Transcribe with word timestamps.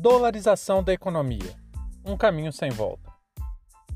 Dolarização 0.00 0.82
da 0.82 0.92
economia 0.92 1.54
um 2.04 2.16
caminho 2.16 2.52
sem 2.52 2.70
volta. 2.70 3.12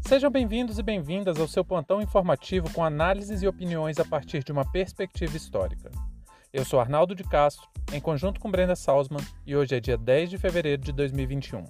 Sejam 0.01 0.33
bem-vindos 0.33 0.81
e 0.81 0.83
bem-vindas 0.83 1.39
ao 1.39 1.47
seu 1.47 1.65
plantão 1.65 2.03
informativo 2.03 2.69
com 2.73 2.85
análises 2.85 3.41
e 3.41 3.47
opiniões 3.47 4.01
a 4.01 4.05
partir 4.05 4.43
de 4.43 4.51
uma 4.51 4.69
perspectiva 4.69 5.37
histórica. 5.37 5.93
Eu 6.53 6.65
sou 6.65 6.81
Arnaldo 6.81 7.15
de 7.15 7.23
Castro, 7.23 7.69
em 7.93 8.01
conjunto 8.01 8.41
com 8.41 8.51
Brenda 8.51 8.75
Salzman, 8.75 9.25
e 9.47 9.55
hoje 9.55 9.77
é 9.77 9.81
dia 9.81 9.97
10 9.97 10.31
de 10.31 10.39
fevereiro 10.39 10.83
de 10.83 10.91
2021. 10.91 11.67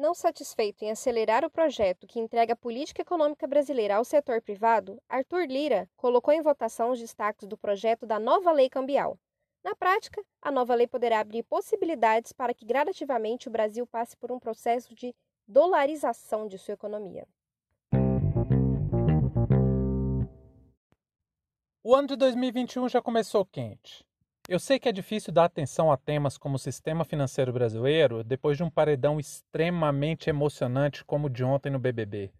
Não 0.00 0.14
satisfeito 0.14 0.82
em 0.82 0.90
acelerar 0.90 1.44
o 1.44 1.50
projeto 1.50 2.06
que 2.06 2.18
entrega 2.18 2.54
a 2.54 2.56
política 2.56 3.02
econômica 3.02 3.46
brasileira 3.46 3.96
ao 3.96 4.02
setor 4.02 4.40
privado, 4.40 4.98
Arthur 5.06 5.44
Lira 5.44 5.90
colocou 5.94 6.32
em 6.32 6.40
votação 6.40 6.90
os 6.90 6.98
destaques 6.98 7.46
do 7.46 7.54
projeto 7.58 8.06
da 8.06 8.18
nova 8.18 8.50
lei 8.50 8.70
cambial. 8.70 9.18
Na 9.62 9.74
prática, 9.74 10.24
a 10.40 10.50
nova 10.50 10.74
lei 10.74 10.86
poderá 10.86 11.20
abrir 11.20 11.42
possibilidades 11.42 12.32
para 12.32 12.54
que 12.54 12.64
gradativamente 12.64 13.46
o 13.46 13.50
Brasil 13.50 13.86
passe 13.86 14.16
por 14.16 14.32
um 14.32 14.38
processo 14.38 14.94
de 14.94 15.14
dolarização 15.46 16.48
de 16.48 16.56
sua 16.56 16.72
economia. 16.72 17.28
O 21.84 21.94
ano 21.94 22.08
de 22.08 22.16
2021 22.16 22.88
já 22.88 23.02
começou 23.02 23.44
quente. 23.44 24.02
Eu 24.50 24.58
sei 24.58 24.80
que 24.80 24.88
é 24.88 24.92
difícil 24.92 25.32
dar 25.32 25.44
atenção 25.44 25.92
a 25.92 25.96
temas 25.96 26.36
como 26.36 26.56
o 26.56 26.58
sistema 26.58 27.04
financeiro 27.04 27.52
brasileiro 27.52 28.24
depois 28.24 28.56
de 28.56 28.64
um 28.64 28.68
paredão 28.68 29.20
extremamente 29.20 30.28
emocionante 30.28 31.04
como 31.04 31.28
o 31.28 31.30
de 31.30 31.44
ontem 31.44 31.70
no 31.70 31.78
BBB. 31.78 32.32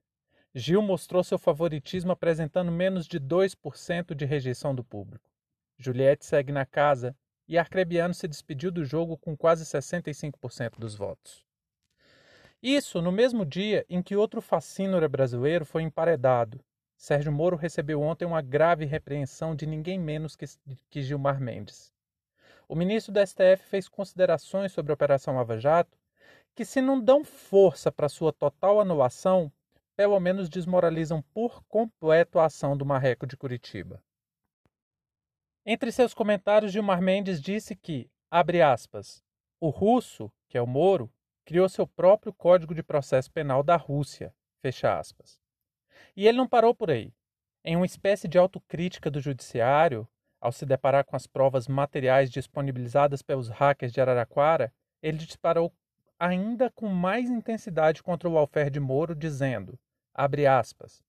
Gil 0.52 0.82
mostrou 0.82 1.22
seu 1.22 1.38
favoritismo 1.38 2.10
apresentando 2.10 2.72
menos 2.72 3.06
de 3.06 3.20
2% 3.20 4.12
de 4.12 4.24
rejeição 4.24 4.74
do 4.74 4.82
público. 4.82 5.30
Juliette 5.78 6.26
segue 6.26 6.50
na 6.50 6.66
casa 6.66 7.14
e 7.46 7.56
Arcrebiano 7.56 8.12
se 8.12 8.26
despediu 8.26 8.72
do 8.72 8.84
jogo 8.84 9.16
com 9.16 9.36
quase 9.36 9.64
65% 9.64 10.80
dos 10.80 10.96
votos. 10.96 11.44
Isso 12.60 13.00
no 13.00 13.12
mesmo 13.12 13.46
dia 13.46 13.86
em 13.88 14.02
que 14.02 14.16
outro 14.16 14.42
fascínora 14.42 15.08
brasileiro 15.08 15.64
foi 15.64 15.84
emparedado. 15.84 16.58
Sérgio 16.96 17.30
Moro 17.30 17.54
recebeu 17.54 18.02
ontem 18.02 18.24
uma 18.24 18.42
grave 18.42 18.84
repreensão 18.84 19.54
de 19.54 19.64
ninguém 19.64 19.96
menos 19.96 20.34
que, 20.34 20.46
que 20.90 21.02
Gilmar 21.02 21.40
Mendes. 21.40 21.92
O 22.70 22.76
ministro 22.76 23.12
do 23.12 23.18
STF 23.18 23.64
fez 23.64 23.88
considerações 23.88 24.70
sobre 24.70 24.92
a 24.92 24.94
Operação 24.94 25.34
Lava 25.34 25.58
Jato 25.58 25.98
que, 26.54 26.64
se 26.64 26.80
não 26.80 27.00
dão 27.00 27.24
força 27.24 27.90
para 27.90 28.08
sua 28.08 28.32
total 28.32 28.80
anulação, 28.80 29.52
pelo 29.96 30.20
menos 30.20 30.48
desmoralizam 30.48 31.20
por 31.34 31.64
completo 31.64 32.38
a 32.38 32.44
ação 32.44 32.76
do 32.76 32.86
Marreco 32.86 33.26
de 33.26 33.36
Curitiba. 33.36 34.00
Entre 35.66 35.90
seus 35.90 36.14
comentários, 36.14 36.70
Gilmar 36.70 37.02
Mendes 37.02 37.42
disse 37.42 37.74
que, 37.74 38.08
abre 38.30 38.62
aspas, 38.62 39.20
o 39.58 39.68
russo, 39.68 40.30
que 40.48 40.56
é 40.56 40.62
o 40.62 40.66
Moro, 40.66 41.12
criou 41.44 41.68
seu 41.68 41.88
próprio 41.88 42.32
Código 42.32 42.72
de 42.72 42.84
Processo 42.84 43.32
Penal 43.32 43.64
da 43.64 43.74
Rússia, 43.74 44.32
fecha 44.62 44.96
aspas. 44.96 45.40
E 46.16 46.24
ele 46.24 46.38
não 46.38 46.46
parou 46.46 46.72
por 46.72 46.88
aí. 46.88 47.12
Em 47.64 47.74
uma 47.74 47.84
espécie 47.84 48.28
de 48.28 48.38
autocrítica 48.38 49.10
do 49.10 49.18
judiciário, 49.18 50.06
ao 50.40 50.50
se 50.50 50.64
deparar 50.64 51.04
com 51.04 51.14
as 51.14 51.26
provas 51.26 51.68
materiais 51.68 52.30
disponibilizadas 52.30 53.22
pelos 53.22 53.48
hackers 53.48 53.92
de 53.92 54.00
Araraquara, 54.00 54.72
ele 55.02 55.18
disparou 55.18 55.72
ainda 56.18 56.70
com 56.70 56.88
mais 56.88 57.28
intensidade 57.28 58.02
contra 58.02 58.28
o 58.28 58.38
Alfer 58.38 58.70
de 58.70 58.80
Moro, 58.80 59.14
dizendo, 59.14 59.78
abre 60.14 60.46
aspas, 60.46 61.02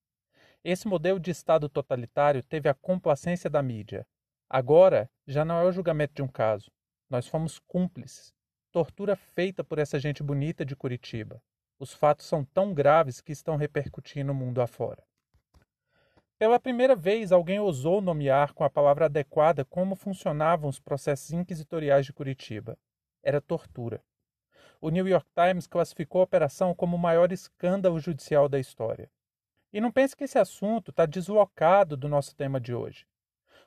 esse 0.63 0.87
modelo 0.87 1.19
de 1.19 1.31
Estado 1.31 1.67
totalitário 1.67 2.43
teve 2.43 2.69
a 2.69 2.73
complacência 2.73 3.49
da 3.49 3.63
mídia. 3.63 4.05
Agora, 4.47 5.09
já 5.25 5.43
não 5.43 5.57
é 5.57 5.63
o 5.63 5.71
julgamento 5.71 6.13
de 6.13 6.21
um 6.21 6.27
caso. 6.27 6.69
Nós 7.09 7.27
fomos 7.27 7.57
cúmplices. 7.57 8.31
Tortura 8.71 9.15
feita 9.15 9.63
por 9.63 9.79
essa 9.79 9.97
gente 9.99 10.21
bonita 10.21 10.63
de 10.63 10.75
Curitiba. 10.75 11.41
Os 11.79 11.93
fatos 11.93 12.27
são 12.27 12.45
tão 12.45 12.75
graves 12.75 13.21
que 13.21 13.31
estão 13.31 13.55
repercutindo 13.55 14.31
o 14.31 14.35
mundo 14.35 14.61
afora. 14.61 15.03
Pela 16.41 16.59
primeira 16.59 16.95
vez, 16.95 17.31
alguém 17.31 17.59
ousou 17.59 18.01
nomear 18.01 18.51
com 18.55 18.63
a 18.63 18.69
palavra 18.69 19.05
adequada 19.05 19.63
como 19.63 19.95
funcionavam 19.95 20.67
os 20.67 20.79
processos 20.79 21.31
inquisitoriais 21.31 22.03
de 22.03 22.11
Curitiba. 22.11 22.79
Era 23.21 23.39
tortura. 23.39 24.03
O 24.81 24.89
New 24.89 25.07
York 25.07 25.27
Times 25.35 25.67
classificou 25.67 26.19
a 26.19 26.23
operação 26.23 26.73
como 26.73 26.95
o 26.95 26.99
maior 26.99 27.31
escândalo 27.31 27.99
judicial 27.99 28.49
da 28.49 28.59
história. 28.59 29.07
E 29.71 29.79
não 29.79 29.91
pense 29.91 30.15
que 30.15 30.23
esse 30.23 30.39
assunto 30.39 30.89
está 30.89 31.05
deslocado 31.05 31.95
do 31.95 32.09
nosso 32.09 32.35
tema 32.35 32.59
de 32.59 32.73
hoje. 32.73 33.05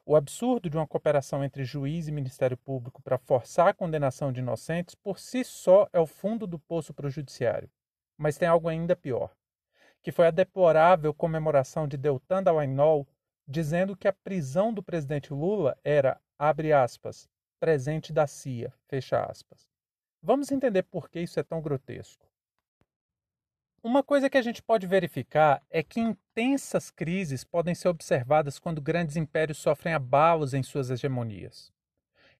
O 0.04 0.16
absurdo 0.16 0.68
de 0.68 0.76
uma 0.76 0.84
cooperação 0.84 1.44
entre 1.44 1.62
juiz 1.62 2.08
e 2.08 2.12
Ministério 2.12 2.56
Público 2.56 3.00
para 3.04 3.18
forçar 3.18 3.68
a 3.68 3.72
condenação 3.72 4.32
de 4.32 4.40
inocentes 4.40 4.96
por 4.96 5.20
si 5.20 5.44
só 5.44 5.88
é 5.92 6.00
o 6.00 6.08
fundo 6.08 6.44
do 6.44 6.58
poço 6.58 6.92
para 6.92 7.06
o 7.06 7.10
judiciário. 7.10 7.70
Mas 8.18 8.36
tem 8.36 8.48
algo 8.48 8.68
ainda 8.68 8.96
pior 8.96 9.30
que 10.04 10.12
foi 10.12 10.26
a 10.26 10.30
deplorável 10.30 11.14
comemoração 11.14 11.88
de 11.88 11.96
Deltan 11.96 12.42
Dallagnol, 12.42 13.08
dizendo 13.48 13.96
que 13.96 14.06
a 14.06 14.12
prisão 14.12 14.72
do 14.72 14.82
presidente 14.82 15.32
Lula 15.32 15.78
era, 15.82 16.20
abre 16.38 16.74
aspas, 16.74 17.26
presente 17.58 18.12
da 18.12 18.26
CIA, 18.26 18.70
fecha 18.86 19.24
aspas. 19.24 19.66
Vamos 20.22 20.52
entender 20.52 20.82
por 20.82 21.08
que 21.08 21.20
isso 21.20 21.40
é 21.40 21.42
tão 21.42 21.62
grotesco. 21.62 22.28
Uma 23.82 24.02
coisa 24.02 24.28
que 24.28 24.36
a 24.36 24.42
gente 24.42 24.62
pode 24.62 24.86
verificar 24.86 25.62
é 25.70 25.82
que 25.82 26.00
intensas 26.00 26.90
crises 26.90 27.42
podem 27.42 27.74
ser 27.74 27.88
observadas 27.88 28.58
quando 28.58 28.82
grandes 28.82 29.16
impérios 29.16 29.56
sofrem 29.56 29.94
abalos 29.94 30.52
em 30.52 30.62
suas 30.62 30.90
hegemonias. 30.90 31.72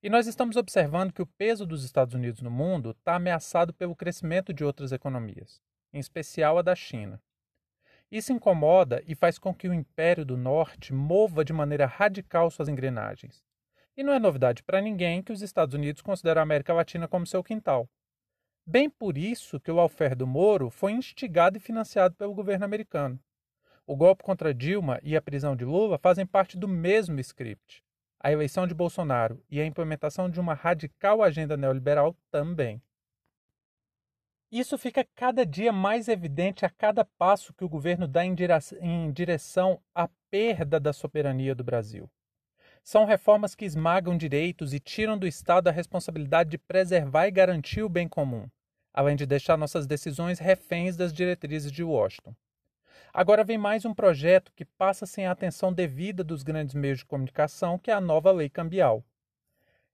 E 0.03 0.09
nós 0.09 0.27
estamos 0.27 0.55
observando 0.55 1.11
que 1.11 1.21
o 1.21 1.27
peso 1.27 1.65
dos 1.65 1.83
Estados 1.83 2.13
Unidos 2.13 2.41
no 2.41 2.51
mundo 2.51 2.91
está 2.91 3.15
ameaçado 3.15 3.73
pelo 3.73 3.95
crescimento 3.95 4.53
de 4.53 4.63
outras 4.63 4.91
economias, 4.91 5.59
em 5.91 5.97
especial 5.97 6.59
a 6.59 6.61
da 6.61 6.75
China. 6.75 7.19
Isso 8.11 8.31
incomoda 8.31 9.03
e 9.07 9.15
faz 9.15 9.37
com 9.37 9.53
que 9.53 9.67
o 9.67 9.73
Império 9.73 10.25
do 10.25 10.37
Norte 10.37 10.93
mova 10.93 11.43
de 11.43 11.51
maneira 11.51 11.85
radical 11.85 12.49
suas 12.51 12.69
engrenagens. 12.69 13.43
E 13.97 14.03
não 14.03 14.13
é 14.13 14.19
novidade 14.19 14.61
para 14.63 14.81
ninguém 14.81 15.23
que 15.23 15.31
os 15.31 15.41
Estados 15.41 15.73
Unidos 15.73 16.01
consideram 16.01 16.41
a 16.41 16.43
América 16.43 16.73
Latina 16.73 17.07
como 17.07 17.25
seu 17.25 17.43
quintal. 17.43 17.89
Bem 18.65 18.89
por 18.89 19.17
isso 19.17 19.59
que 19.59 19.71
o 19.71 19.79
Alfer 19.79 20.15
do 20.15 20.25
Moro 20.25 20.69
foi 20.69 20.91
instigado 20.91 21.57
e 21.57 21.61
financiado 21.61 22.15
pelo 22.15 22.33
governo 22.33 22.65
americano. 22.65 23.19
O 23.87 23.95
golpe 23.95 24.23
contra 24.23 24.53
Dilma 24.53 24.99
e 25.03 25.15
a 25.15 25.21
prisão 25.21 25.55
de 25.55 25.63
Lula 25.63 25.99
fazem 25.99 26.25
parte 26.25 26.57
do 26.57 26.67
mesmo 26.67 27.19
script. 27.19 27.83
A 28.19 28.31
eleição 28.31 28.65
de 28.65 28.73
Bolsonaro 28.73 29.43
e 29.49 29.61
a 29.61 29.65
implementação 29.65 30.27
de 30.27 30.39
uma 30.39 30.55
radical 30.55 31.21
agenda 31.21 31.55
neoliberal 31.55 32.17
também. 32.31 32.81
Isso 34.57 34.77
fica 34.77 35.05
cada 35.13 35.45
dia 35.45 35.73
mais 35.73 36.07
evidente 36.07 36.65
a 36.65 36.69
cada 36.69 37.03
passo 37.03 37.53
que 37.53 37.65
o 37.65 37.67
governo 37.67 38.07
dá 38.07 38.23
em 38.23 39.11
direção 39.11 39.81
à 39.93 40.07
perda 40.31 40.79
da 40.79 40.93
soberania 40.93 41.53
do 41.53 41.61
Brasil. 41.61 42.09
São 42.81 43.03
reformas 43.03 43.53
que 43.53 43.65
esmagam 43.65 44.17
direitos 44.17 44.73
e 44.73 44.79
tiram 44.79 45.17
do 45.17 45.27
Estado 45.27 45.67
a 45.67 45.71
responsabilidade 45.71 46.51
de 46.51 46.57
preservar 46.57 47.27
e 47.27 47.31
garantir 47.31 47.83
o 47.83 47.89
bem 47.89 48.07
comum, 48.07 48.47
além 48.93 49.17
de 49.17 49.25
deixar 49.25 49.57
nossas 49.57 49.85
decisões 49.85 50.39
reféns 50.39 50.95
das 50.95 51.11
diretrizes 51.11 51.69
de 51.69 51.83
Washington. 51.83 52.33
Agora 53.13 53.43
vem 53.43 53.57
mais 53.57 53.83
um 53.83 53.93
projeto 53.93 54.53
que 54.55 54.63
passa 54.63 55.05
sem 55.05 55.27
a 55.27 55.31
atenção 55.31 55.73
devida 55.73 56.23
dos 56.23 56.43
grandes 56.43 56.73
meios 56.73 56.99
de 56.99 57.05
comunicação, 57.05 57.77
que 57.77 57.91
é 57.91 57.93
a 57.93 57.99
nova 57.99 58.31
lei 58.31 58.47
cambial. 58.47 59.03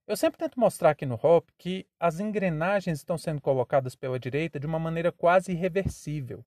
Eu 0.04 0.16
sempre 0.16 0.38
tento 0.38 0.58
mostrar 0.58 0.90
aqui 0.90 1.06
no 1.06 1.14
HOP 1.14 1.52
que 1.56 1.86
as 1.98 2.18
engrenagens 2.18 2.98
estão 2.98 3.16
sendo 3.16 3.40
colocadas 3.40 3.94
pela 3.94 4.18
direita 4.18 4.58
de 4.58 4.66
uma 4.66 4.78
maneira 4.78 5.12
quase 5.12 5.52
irreversível. 5.52 6.44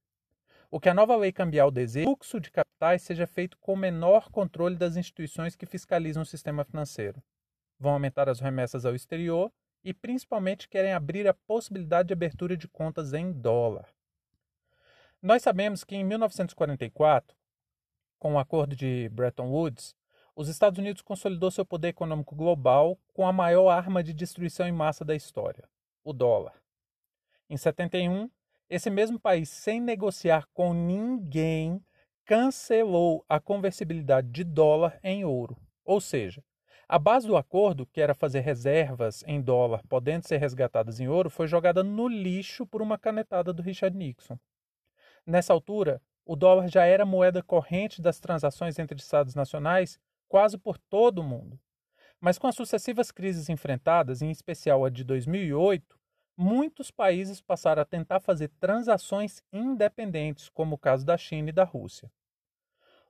O 0.70 0.78
que 0.78 0.90
a 0.90 0.94
nova 0.94 1.16
lei 1.16 1.32
cambial 1.32 1.72
deseja 1.72 2.06
é 2.06 2.10
o 2.10 2.16
fluxo 2.16 2.40
de 2.42 2.52
capitais 2.52 3.02
seja 3.02 3.26
feito 3.26 3.58
com 3.60 3.74
menor 3.78 4.30
controle 4.30 4.76
das 4.76 4.98
instituições 4.98 5.56
que 5.56 5.66
fiscalizam 5.66 6.24
o 6.24 6.26
sistema 6.26 6.66
financeiro. 6.66 7.24
Vão 7.80 7.94
aumentar 7.94 8.28
as 8.28 8.42
remessas 8.42 8.86
ao 8.86 8.94
exterior 8.94 9.50
e 9.86 9.94
principalmente 9.94 10.68
querem 10.68 10.92
abrir 10.92 11.26
a 11.26 11.34
possibilidade 11.34 12.08
de 12.08 12.14
abertura 12.14 12.58
de 12.58 12.68
contas 12.68 13.14
em 13.14 13.32
dólar. 13.32 13.88
Nós 15.22 15.42
sabemos 15.42 15.86
que 15.86 15.96
em 15.96 16.04
1944, 16.04 17.38
com 18.20 18.34
o 18.34 18.40
acordo 18.40 18.76
de 18.76 19.08
Bretton 19.10 19.48
Woods, 19.48 19.96
os 20.36 20.50
Estados 20.50 20.78
Unidos 20.78 21.02
consolidou 21.02 21.50
seu 21.50 21.66
poder 21.66 21.90
econômico 21.90 22.36
global 22.36 23.00
com 23.14 23.26
a 23.26 23.32
maior 23.32 23.70
arma 23.70 24.04
de 24.04 24.14
destruição 24.14 24.68
em 24.68 24.72
massa 24.72 25.06
da 25.06 25.16
história, 25.16 25.68
o 26.04 26.12
dólar. 26.12 26.54
Em 27.50 27.56
71, 27.56 28.30
esse 28.70 28.90
mesmo 28.90 29.20
país, 29.20 29.50
sem 29.50 29.80
negociar 29.80 30.48
com 30.54 30.74
ninguém, 30.74 31.82
cancelou 32.26 33.24
a 33.30 33.40
conversibilidade 33.40 34.30
de 34.30 34.44
dólar 34.44 35.00
em 35.04 35.24
ouro, 35.24 35.56
ou 35.86 36.02
seja, 36.02 36.44
A 36.88 37.00
base 37.00 37.26
do 37.26 37.36
acordo, 37.36 37.88
que 37.88 38.00
era 38.00 38.14
fazer 38.14 38.42
reservas 38.42 39.24
em 39.26 39.42
dólar 39.42 39.82
podendo 39.90 40.28
ser 40.28 40.38
resgatadas 40.38 41.00
em 41.00 41.08
ouro, 41.08 41.32
foi 41.32 41.48
jogada 41.48 41.84
no 41.84 42.08
lixo 42.08 42.66
por 42.66 42.80
uma 42.80 42.98
canetada 42.98 43.52
do 43.52 43.64
Richard 43.64 43.98
Nixon. 43.98 44.38
Nessa 45.26 45.52
altura, 45.52 46.00
o 46.24 46.36
dólar 46.36 46.68
já 46.68 46.86
era 46.86 47.04
moeda 47.04 47.42
corrente 47.42 48.02
das 48.02 48.20
transações 48.20 48.78
entre 48.78 49.00
estados 49.00 49.34
nacionais 49.34 50.00
quase 50.28 50.58
por 50.58 50.78
todo 50.78 51.20
o 51.20 51.24
mundo. 51.24 51.60
Mas 52.20 52.38
com 52.38 52.48
as 52.48 52.56
sucessivas 52.56 53.12
crises 53.12 53.50
enfrentadas, 53.50 54.22
em 54.22 54.32
especial 54.32 54.86
a 54.86 54.90
de 54.90 55.04
2008, 55.04 55.98
muitos 56.38 56.92
países 56.92 57.42
passaram 57.42 57.82
a 57.82 57.86
tentar 57.86 58.20
fazer 58.20 58.50
transações 58.60 59.42
independentes, 59.52 60.50
como 60.50 60.76
o 60.76 60.78
caso 60.78 61.06
da 61.06 61.18
China 61.18 61.50
e 61.50 61.54
da 61.54 61.64
Rússia. 61.64 62.12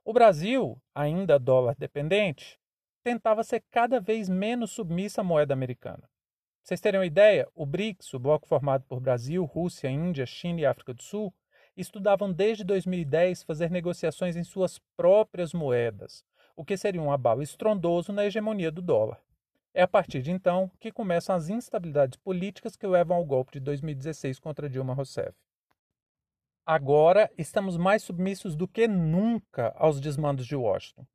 O 0.04 0.12
Brasil, 0.12 0.80
ainda 0.94 1.38
dólar 1.38 1.74
dependente, 1.76 2.60
tentava 3.02 3.42
ser 3.42 3.64
cada 3.70 4.00
vez 4.00 4.28
menos 4.28 4.70
submissa 4.70 5.20
à 5.20 5.24
moeda 5.24 5.54
americana. 5.54 6.08
Vocês 6.62 6.80
terem 6.80 6.98
uma 6.98 7.06
ideia, 7.06 7.48
o 7.54 7.64
BRICS, 7.64 8.14
o 8.14 8.18
bloco 8.18 8.48
formado 8.48 8.84
por 8.84 8.98
Brasil, 8.98 9.44
Rússia, 9.44 9.88
Índia, 9.88 10.26
China 10.26 10.60
e 10.60 10.66
África 10.66 10.92
do 10.92 11.02
Sul, 11.02 11.32
estudavam 11.76 12.32
desde 12.32 12.64
2010 12.64 13.42
fazer 13.44 13.70
negociações 13.70 14.36
em 14.36 14.42
suas 14.42 14.80
próprias 14.96 15.52
moedas, 15.52 16.24
o 16.56 16.64
que 16.64 16.76
seria 16.76 17.02
um 17.02 17.12
abalo 17.12 17.42
estrondoso 17.42 18.12
na 18.12 18.24
hegemonia 18.24 18.70
do 18.70 18.80
dólar. 18.80 19.20
É 19.74 19.82
a 19.82 19.88
partir 19.88 20.22
de 20.22 20.32
então 20.32 20.70
que 20.80 20.90
começam 20.90 21.36
as 21.36 21.50
instabilidades 21.50 22.16
políticas 22.16 22.76
que 22.76 22.86
levam 22.86 23.18
ao 23.18 23.24
golpe 23.24 23.52
de 23.52 23.60
2016 23.60 24.40
contra 24.40 24.70
Dilma 24.70 24.94
Rousseff. 24.94 25.36
Agora 26.64 27.30
estamos 27.36 27.76
mais 27.76 28.02
submissos 28.02 28.56
do 28.56 28.66
que 28.66 28.88
nunca 28.88 29.74
aos 29.76 30.00
desmandos 30.00 30.46
de 30.46 30.56
Washington. 30.56 31.06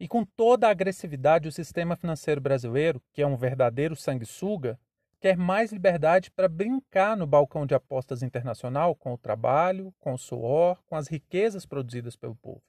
E 0.00 0.08
com 0.08 0.24
toda 0.24 0.66
a 0.66 0.70
agressividade, 0.70 1.48
o 1.48 1.52
sistema 1.52 1.96
financeiro 1.96 2.40
brasileiro, 2.40 3.02
que 3.12 3.20
é 3.20 3.26
um 3.26 3.36
verdadeiro 3.36 3.94
sanguessuga, 3.94 4.80
quer 5.20 5.36
mais 5.36 5.70
liberdade 5.70 6.30
para 6.30 6.48
brincar 6.48 7.16
no 7.16 7.26
balcão 7.26 7.66
de 7.66 7.74
apostas 7.74 8.22
internacional 8.22 8.94
com 8.94 9.12
o 9.12 9.18
trabalho, 9.18 9.92
com 9.98 10.14
o 10.14 10.18
suor, 10.18 10.78
com 10.86 10.96
as 10.96 11.08
riquezas 11.08 11.66
produzidas 11.66 12.16
pelo 12.16 12.36
povo. 12.36 12.62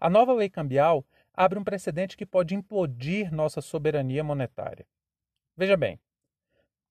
A 0.00 0.08
nova 0.08 0.32
lei 0.32 0.48
cambial 0.48 1.04
abre 1.34 1.58
um 1.58 1.64
precedente 1.64 2.16
que 2.16 2.24
pode 2.24 2.54
implodir 2.54 3.34
nossa 3.34 3.60
soberania 3.60 4.22
monetária. 4.22 4.86
Veja 5.56 5.76
bem, 5.76 5.98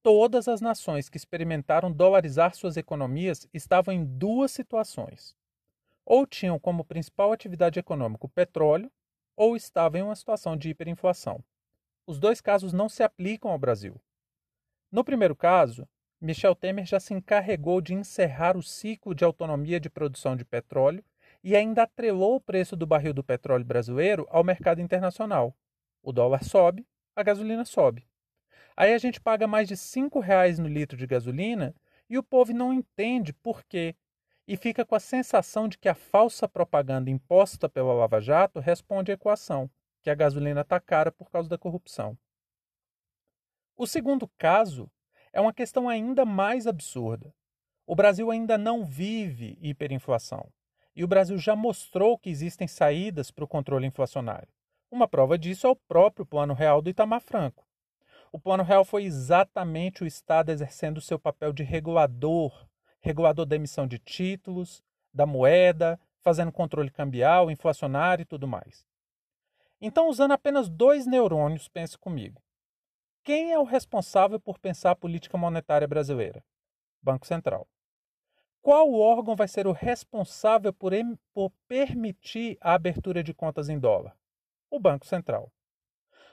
todas 0.02 0.48
as 0.48 0.60
nações 0.60 1.10
que 1.10 1.18
experimentaram 1.18 1.92
dolarizar 1.92 2.54
suas 2.54 2.76
economias 2.76 3.48
estavam 3.54 3.94
em 3.94 4.04
duas 4.04 4.52
situações. 4.52 5.36
Ou 6.06 6.28
tinham 6.28 6.60
como 6.60 6.84
principal 6.84 7.32
atividade 7.32 7.80
econômica 7.80 8.26
o 8.26 8.30
petróleo, 8.30 8.92
ou 9.36 9.56
estava 9.56 9.98
em 9.98 10.02
uma 10.02 10.16
situação 10.16 10.58
de 10.58 10.70
hiperinflação. 10.70 11.44
Os 12.06 12.20
dois 12.20 12.42
casos 12.42 12.74
não 12.74 12.90
se 12.90 13.02
aplicam 13.02 13.50
ao 13.50 13.58
Brasil. 13.58 14.00
No 14.92 15.04
primeiro 15.04 15.36
caso, 15.36 15.88
Michel 16.20 16.54
Temer 16.54 16.86
já 16.86 17.00
se 17.00 17.14
encarregou 17.14 17.82
de 17.82 17.94
encerrar 17.94 18.56
o 18.56 18.62
ciclo 18.62 19.16
de 19.16 19.24
autonomia 19.24 19.80
de 19.80 19.90
produção 19.90 20.36
de 20.36 20.46
petróleo 20.46 21.04
e 21.44 21.56
ainda 21.56 21.84
atrelou 21.84 22.36
o 22.36 22.42
preço 22.42 22.76
do 22.76 22.88
barril 22.88 23.14
do 23.14 23.24
petróleo 23.24 23.66
brasileiro 23.66 24.26
ao 24.30 24.44
mercado 24.44 24.82
internacional. 24.82 25.56
O 26.02 26.12
dólar 26.12 26.44
sobe, 26.44 26.88
a 27.16 27.22
gasolina 27.22 27.66
sobe. 27.66 28.08
Aí 28.76 28.94
a 28.94 28.98
gente 28.98 29.20
paga 29.20 29.46
mais 29.46 29.68
de 29.68 29.76
R$ 29.76 30.10
reais 30.22 30.58
no 30.58 30.68
litro 30.68 30.98
de 30.98 31.06
gasolina 31.06 31.76
e 32.10 32.18
o 32.18 32.24
povo 32.24 32.54
não 32.54 32.74
entende 32.74 33.34
por 33.34 33.64
quê 33.64 33.96
e 34.48 34.58
fica 34.58 34.86
com 34.86 34.96
a 34.96 35.00
sensação 35.00 35.68
de 35.68 35.78
que 35.78 35.88
a 35.88 35.94
falsa 35.94 36.48
propaganda 36.48 37.10
imposta 37.10 37.70
pela 37.70 37.94
Lava 37.94 38.20
Jato 38.20 38.60
responde 38.60 39.12
à 39.12 39.14
equação, 39.16 39.70
que 40.02 40.10
a 40.10 40.16
gasolina 40.16 40.62
está 40.62 40.80
cara 40.80 41.12
por 41.12 41.30
causa 41.30 41.48
da 41.48 41.58
corrupção. 41.58 42.18
O 43.76 43.88
segundo 43.88 44.28
caso 44.38 44.92
é 45.32 45.40
uma 45.40 45.54
questão 45.54 45.88
ainda 45.88 46.26
mais 46.26 46.68
absurda. 46.68 47.34
O 47.86 47.96
Brasil 47.96 48.30
ainda 48.30 48.58
não 48.58 48.86
vive 48.86 49.58
hiperinflação. 49.62 50.52
E 50.96 51.04
o 51.04 51.08
Brasil 51.08 51.38
já 51.38 51.56
mostrou 51.56 52.18
que 52.18 52.30
existem 52.30 52.68
saídas 52.68 53.32
para 53.32 53.44
o 53.44 53.48
controle 53.48 53.88
inflacionário. 53.88 54.50
Uma 54.92 55.08
prova 55.08 55.38
disso 55.38 55.66
é 55.66 55.70
o 55.70 55.76
próprio 55.76 56.26
Plano 56.26 56.54
Real 56.54 56.82
do 56.82 56.90
Itamar 56.90 57.22
Franco. 57.22 57.66
O 58.32 58.40
Plano 58.40 58.64
Real 58.64 58.86
foi 58.86 59.04
exatamente 59.04 60.04
o 60.04 60.08
Estado 60.08 60.52
exercendo 60.52 61.02
seu 61.02 61.20
papel 61.20 61.52
de 61.52 61.64
regulador 61.64 62.68
regulador 63.04 63.46
da 63.46 63.58
emissão 63.58 63.86
de 63.86 64.00
títulos, 64.00 64.82
da 65.14 65.26
moeda, 65.26 66.00
fazendo 66.22 66.54
controle 66.54 66.90
cambial, 66.90 67.52
inflacionário 67.52 68.24
e 68.24 68.26
tudo 68.26 68.48
mais. 68.48 68.86
Então, 69.80 70.08
usando 70.08 70.32
apenas 70.32 70.70
dois 70.70 71.06
neurônios, 71.06 71.68
pense 71.68 71.98
comigo. 71.98 72.42
Quem 73.22 73.52
é 73.52 73.60
o 73.60 73.66
responsável 73.66 74.40
por 74.40 74.58
pensar 74.58 74.92
a 74.92 74.96
política 74.96 75.38
monetária 75.38 75.88
brasileira? 75.88 76.44
Banco 77.02 77.28
Central. 77.28 77.68
Qual 78.64 78.92
órgão 78.94 79.36
vai 79.36 79.48
ser 79.48 79.68
o 79.68 79.72
responsável 79.72 80.74
por, 80.74 80.94
por 81.32 81.52
permitir 81.68 82.58
a 82.60 82.74
abertura 82.74 83.22
de 83.22 83.32
contas 83.34 83.70
em 83.70 83.78
dólar? 83.78 84.18
O 84.72 84.80
Banco 84.80 85.06
Central. 85.06 85.52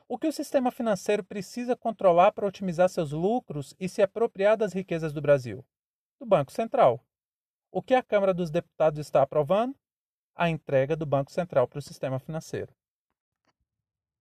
O 0.09 0.17
que 0.17 0.27
o 0.27 0.32
sistema 0.32 0.71
financeiro 0.71 1.23
precisa 1.23 1.77
controlar 1.77 2.32
para 2.32 2.47
otimizar 2.47 2.88
seus 2.88 3.12
lucros 3.12 3.75
e 3.79 3.88
se 3.88 4.00
apropriar 4.00 4.56
das 4.56 4.73
riquezas 4.73 5.12
do 5.12 5.21
Brasil? 5.21 5.62
do 6.21 6.27
Banco 6.27 6.53
Central. 6.53 7.03
O 7.73 7.82
que 7.82 7.94
a 7.94 8.03
Câmara 8.03 8.35
dos 8.35 8.50
Deputados 8.50 9.00
está 9.00 9.23
aprovando? 9.23 9.75
A 10.37 10.50
entrega 10.50 10.94
do 10.94 11.06
Banco 11.06 11.32
Central 11.32 11.67
para 11.67 11.79
o 11.79 11.82
sistema 11.82 12.19
financeiro. 12.19 12.73